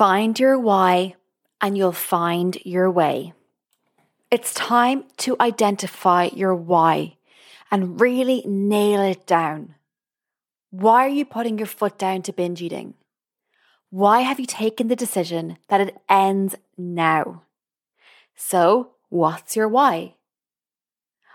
Find 0.00 0.40
your 0.40 0.58
why 0.58 1.14
and 1.60 1.76
you'll 1.76 1.92
find 1.92 2.56
your 2.64 2.90
way. 2.90 3.34
It's 4.30 4.54
time 4.54 5.04
to 5.18 5.36
identify 5.38 6.30
your 6.32 6.54
why 6.54 7.18
and 7.70 8.00
really 8.00 8.42
nail 8.46 9.02
it 9.02 9.26
down. 9.26 9.74
Why 10.70 11.04
are 11.04 11.10
you 11.10 11.26
putting 11.26 11.58
your 11.58 11.66
foot 11.66 11.98
down 11.98 12.22
to 12.22 12.32
binge 12.32 12.62
eating? 12.62 12.94
Why 13.90 14.20
have 14.20 14.40
you 14.40 14.46
taken 14.46 14.88
the 14.88 14.96
decision 14.96 15.58
that 15.68 15.82
it 15.82 15.98
ends 16.08 16.54
now? 16.78 17.42
So, 18.34 18.92
what's 19.10 19.54
your 19.54 19.68
why? 19.68 20.14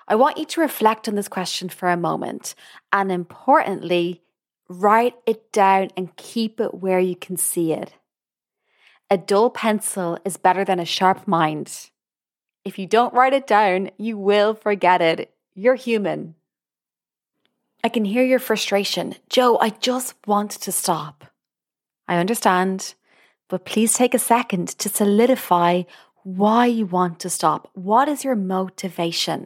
I 0.07 0.15
want 0.15 0.39
you 0.39 0.45
to 0.45 0.61
reflect 0.61 1.07
on 1.07 1.13
this 1.13 1.27
question 1.27 1.69
for 1.69 1.89
a 1.89 1.95
moment 1.95 2.55
and 2.91 3.11
importantly, 3.11 4.23
write 4.67 5.13
it 5.27 5.51
down 5.51 5.89
and 5.95 6.15
keep 6.15 6.59
it 6.59 6.73
where 6.73 6.99
you 6.99 7.15
can 7.15 7.37
see 7.37 7.71
it. 7.71 7.93
A 9.11 9.17
dull 9.17 9.51
pencil 9.51 10.17
is 10.25 10.35
better 10.35 10.65
than 10.65 10.79
a 10.79 10.85
sharp 10.85 11.27
mind. 11.27 11.91
If 12.63 12.79
you 12.79 12.87
don't 12.87 13.13
write 13.13 13.33
it 13.33 13.45
down, 13.45 13.91
you 13.97 14.17
will 14.17 14.55
forget 14.55 14.99
it. 14.99 15.31
You're 15.53 15.75
human. 15.75 16.33
I 17.83 17.89
can 17.89 18.03
hear 18.03 18.23
your 18.23 18.39
frustration. 18.39 19.15
Jo, 19.29 19.59
I 19.59 19.69
just 19.69 20.15
want 20.25 20.49
to 20.51 20.71
stop. 20.71 21.25
I 22.07 22.17
understand, 22.17 22.95
but 23.47 23.63
please 23.63 23.93
take 23.93 24.15
a 24.15 24.19
second 24.19 24.69
to 24.79 24.89
solidify 24.89 25.83
why 26.23 26.65
you 26.65 26.87
want 26.87 27.19
to 27.19 27.29
stop. 27.29 27.69
What 27.73 28.09
is 28.09 28.23
your 28.23 28.35
motivation? 28.35 29.45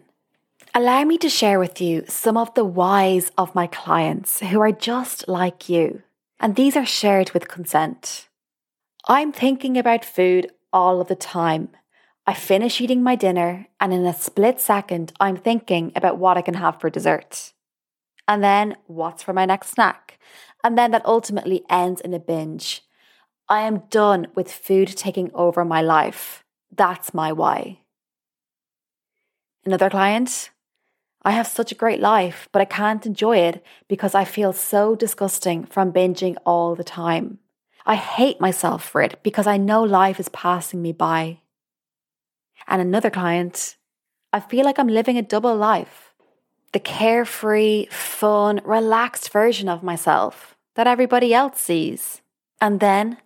Allow 0.74 1.04
me 1.04 1.18
to 1.18 1.28
share 1.28 1.60
with 1.60 1.82
you 1.82 2.06
some 2.08 2.38
of 2.38 2.54
the 2.54 2.64
whys 2.64 3.30
of 3.38 3.54
my 3.56 3.68
clients 3.68 4.40
who 4.40 4.62
are 4.62 4.72
just 4.72 5.28
like 5.28 5.68
you, 5.68 6.04
and 6.40 6.56
these 6.56 6.78
are 6.78 6.86
shared 6.86 7.32
with 7.32 7.50
consent. 7.50 8.29
I'm 9.12 9.32
thinking 9.32 9.76
about 9.76 10.06
food 10.06 10.52
all 10.72 11.02
of 11.02 11.08
the 11.08 11.16
time. 11.16 11.70
I 12.28 12.36
finish 12.36 12.80
eating 12.80 13.02
my 13.02 13.16
dinner, 13.16 13.66
and 13.80 13.92
in 13.92 14.06
a 14.06 14.14
split 14.14 14.62
second, 14.62 15.14
I'm 15.20 15.36
thinking 15.36 15.92
about 15.96 16.20
what 16.20 16.38
I 16.38 16.44
can 16.44 16.54
have 16.54 16.80
for 16.80 16.92
dessert. 16.92 17.54
And 18.28 18.44
then, 18.44 18.78
what's 18.86 19.24
for 19.24 19.34
my 19.34 19.46
next 19.46 19.70
snack? 19.70 20.20
And 20.64 20.78
then 20.78 20.92
that 20.92 21.08
ultimately 21.08 21.64
ends 21.72 22.02
in 22.02 22.14
a 22.14 22.20
binge. 22.20 22.84
I 23.48 23.62
am 23.62 23.86
done 23.90 24.28
with 24.36 24.52
food 24.52 24.90
taking 24.90 25.32
over 25.34 25.66
my 25.66 25.82
life. 25.82 26.44
That's 26.72 27.12
my 27.12 27.32
why. 27.32 27.80
Another 29.66 29.90
client, 29.90 30.52
I 31.24 31.32
have 31.32 31.48
such 31.48 31.72
a 31.72 31.82
great 31.82 32.00
life, 32.00 32.48
but 32.52 32.62
I 32.62 32.66
can't 32.66 33.08
enjoy 33.08 33.38
it 33.38 33.66
because 33.88 34.14
I 34.14 34.24
feel 34.24 34.54
so 34.54 34.96
disgusting 34.96 35.66
from 35.66 35.92
binging 35.92 36.36
all 36.46 36.76
the 36.76 36.84
time. 36.84 37.40
I 37.86 37.96
hate 37.96 38.40
myself 38.40 38.84
for 38.84 39.02
it 39.02 39.20
because 39.24 39.48
I 39.48 39.58
know 39.58 39.84
life 39.84 40.20
is 40.20 40.30
passing 40.30 40.82
me 40.82 40.92
by. 40.92 41.40
And 42.68 42.82
another 42.82 43.10
client, 43.10 43.78
I 44.32 44.40
feel 44.40 44.66
like 44.66 44.78
I'm 44.78 44.88
living 44.88 45.18
a 45.18 45.22
double 45.22 45.56
life. 45.56 46.14
The 46.72 46.80
carefree, 46.80 47.88
fun, 47.88 48.62
relaxed 48.64 49.32
version 49.32 49.68
of 49.68 49.82
myself 49.82 50.56
that 50.76 50.88
everybody 50.88 51.34
else 51.34 51.60
sees. 51.60 52.22
And 52.62 52.80
then 52.80 53.18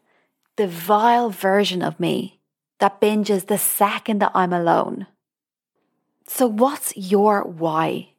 the 0.56 0.68
vile 0.68 1.30
version 1.30 1.82
of 1.82 2.00
me 2.00 2.40
that 2.80 3.02
binges 3.02 3.48
the 3.48 3.58
second 3.58 4.20
that 4.20 4.32
I'm 4.34 4.54
alone. 4.54 5.08
So, 6.28 6.48
what's 6.48 6.96
your 6.96 7.44
why? 7.44 8.13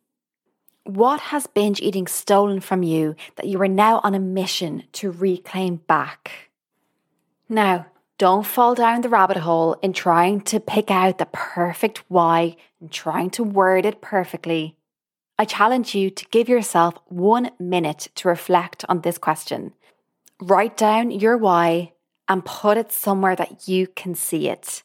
What 0.84 1.20
has 1.20 1.46
binge 1.46 1.80
eating 1.80 2.06
stolen 2.06 2.60
from 2.60 2.82
you 2.82 3.16
that 3.36 3.46
you 3.46 3.60
are 3.62 3.68
now 3.68 4.00
on 4.04 4.14
a 4.14 4.20
mission 4.20 4.84
to 4.92 5.10
reclaim 5.10 5.76
back? 5.76 6.50
Now, 7.48 7.86
don't 8.18 8.46
fall 8.46 8.74
down 8.74 9.00
the 9.00 9.08
rabbit 9.08 9.38
hole 9.38 9.76
in 9.82 9.92
trying 9.94 10.42
to 10.42 10.60
pick 10.60 10.90
out 10.90 11.16
the 11.16 11.26
perfect 11.32 12.04
why 12.08 12.56
and 12.80 12.92
trying 12.92 13.30
to 13.30 13.42
word 13.42 13.86
it 13.86 14.02
perfectly. 14.02 14.76
I 15.38 15.46
challenge 15.46 15.94
you 15.94 16.10
to 16.10 16.26
give 16.26 16.48
yourself 16.48 16.94
one 17.06 17.50
minute 17.58 18.08
to 18.16 18.28
reflect 18.28 18.84
on 18.88 19.00
this 19.00 19.16
question. 19.16 19.72
Write 20.40 20.76
down 20.76 21.10
your 21.10 21.38
why 21.38 21.92
and 22.28 22.44
put 22.44 22.76
it 22.76 22.92
somewhere 22.92 23.34
that 23.36 23.66
you 23.66 23.86
can 23.86 24.14
see 24.14 24.48
it. 24.48 24.82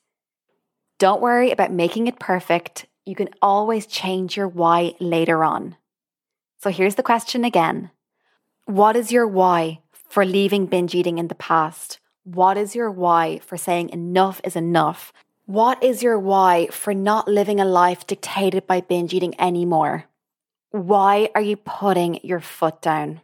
Don't 0.97 1.22
worry 1.22 1.52
about 1.52 1.73
making 1.73 2.07
it 2.07 2.19
perfect 2.19 2.85
you 3.06 3.16
can 3.16 3.29
always 3.41 3.88
change 3.88 4.38
your 4.38 4.47
why 4.47 4.94
later 5.00 5.44
on. 5.44 5.75
So 6.62 6.72
here's 6.72 6.96
the 6.96 7.03
question 7.03 7.46
again 7.46 7.90
What 8.66 8.97
is 8.97 9.12
your 9.14 9.25
why 9.25 9.80
for 9.94 10.25
leaving 10.25 10.66
binge 10.66 10.94
eating 10.94 11.18
in 11.18 11.30
the 11.30 11.36
past? 11.36 12.00
What 12.25 12.58
is 12.58 12.75
your 12.75 12.92
why 12.92 13.40
for 13.40 13.56
saying 13.56 13.90
enough 13.90 14.42
is 14.44 14.58
enough? 14.58 15.14
What 15.46 15.81
is 15.81 16.03
your 16.03 16.20
why 16.20 16.68
for 16.68 16.94
not 16.94 17.30
living 17.30 17.62
a 17.62 17.66
life 17.66 18.06
dictated 18.06 18.68
by 18.68 18.81
binge 18.81 19.14
eating 19.14 19.40
anymore? 19.40 20.06
Why 20.72 21.30
are 21.34 21.42
you 21.42 21.56
putting 21.56 22.20
your 22.24 22.42
foot 22.42 22.81
down? 22.81 23.22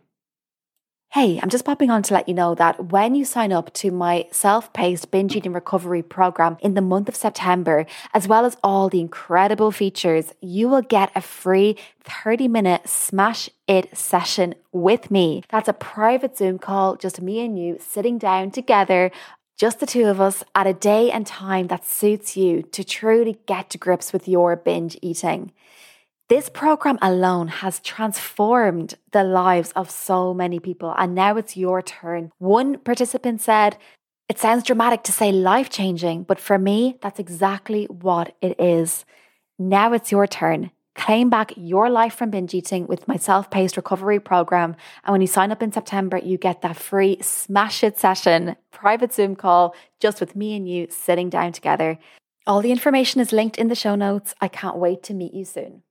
Hey, 1.15 1.39
I'm 1.41 1.47
just 1.47 1.63
popping 1.63 1.89
on 1.89 2.03
to 2.03 2.13
let 2.13 2.27
you 2.27 2.33
know 2.33 2.55
that 2.55 2.91
when 2.91 3.15
you 3.15 3.23
sign 3.23 3.53
up 3.53 3.71
to 3.75 3.89
my 3.89 4.27
self 4.31 4.73
paced 4.73 5.11
binge 5.11 5.33
eating 5.33 5.53
recovery 5.53 6.03
program 6.03 6.57
in 6.59 6.73
the 6.73 6.81
month 6.81 7.07
of 7.07 7.15
September, 7.15 7.85
as 8.13 8.27
well 8.27 8.43
as 8.43 8.57
all 8.61 8.89
the 8.89 8.99
incredible 8.99 9.71
features, 9.71 10.33
you 10.41 10.67
will 10.67 10.81
get 10.81 11.13
a 11.15 11.21
free 11.21 11.77
30 12.03 12.49
minute 12.49 12.89
smash 12.89 13.49
it 13.65 13.97
session 13.97 14.55
with 14.73 15.09
me. 15.09 15.43
That's 15.47 15.69
a 15.69 15.73
private 15.73 16.37
Zoom 16.37 16.59
call, 16.59 16.97
just 16.97 17.21
me 17.21 17.39
and 17.39 17.57
you 17.57 17.77
sitting 17.79 18.17
down 18.17 18.51
together 18.51 19.09
just 19.55 19.79
the 19.79 19.85
two 19.85 20.07
of 20.07 20.19
us 20.19 20.43
at 20.53 20.67
a 20.67 20.73
day 20.73 21.11
and 21.11 21.25
time 21.25 21.67
that 21.67 21.85
suits 21.85 22.35
you 22.35 22.61
to 22.61 22.83
truly 22.83 23.37
get 23.45 23.69
to 23.69 23.77
grips 23.77 24.11
with 24.11 24.27
your 24.27 24.57
binge 24.57 24.97
eating. 25.01 25.53
This 26.27 26.49
program 26.49 26.97
alone 27.03 27.49
has 27.49 27.79
transformed 27.81 28.95
the 29.11 29.23
lives 29.23 29.71
of 29.73 29.91
so 29.91 30.33
many 30.33 30.59
people, 30.59 30.95
and 30.97 31.13
now 31.13 31.37
it's 31.37 31.55
your 31.55 31.83
turn. 31.83 32.31
One 32.39 32.79
participant 32.79 33.41
said, 33.41 33.77
It 34.27 34.39
sounds 34.39 34.63
dramatic 34.63 35.03
to 35.03 35.11
say 35.11 35.31
life 35.31 35.69
changing, 35.69 36.23
but 36.23 36.39
for 36.39 36.57
me, 36.57 36.97
that's 36.99 37.19
exactly 37.19 37.85
what 37.85 38.35
it 38.41 38.59
is. 38.59 39.05
Now 39.59 39.93
it's 39.93 40.11
your 40.11 40.25
turn. 40.25 40.71
Claim 40.95 41.29
back 41.29 41.53
your 41.57 41.91
life 41.91 42.15
from 42.15 42.31
binge 42.31 42.55
eating 42.55 42.87
with 42.87 43.07
my 43.07 43.17
self 43.17 43.51
paced 43.51 43.77
recovery 43.77 44.19
program. 44.19 44.75
And 45.03 45.11
when 45.11 45.21
you 45.21 45.27
sign 45.27 45.51
up 45.51 45.61
in 45.61 45.71
September, 45.71 46.17
you 46.17 46.39
get 46.39 46.63
that 46.63 46.75
free 46.75 47.19
smash 47.21 47.83
it 47.83 47.99
session, 47.99 48.55
private 48.71 49.13
Zoom 49.13 49.35
call, 49.35 49.75
just 49.99 50.19
with 50.19 50.35
me 50.35 50.55
and 50.55 50.67
you 50.67 50.87
sitting 50.89 51.29
down 51.29 51.51
together. 51.51 51.99
All 52.47 52.63
the 52.63 52.71
information 52.71 53.21
is 53.21 53.31
linked 53.31 53.59
in 53.59 53.67
the 53.67 53.75
show 53.75 53.93
notes. 53.93 54.33
I 54.41 54.47
can't 54.47 54.77
wait 54.77 55.03
to 55.03 55.13
meet 55.13 55.35
you 55.35 55.45
soon. 55.45 55.83